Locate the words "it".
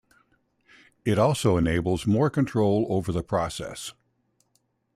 1.05-1.19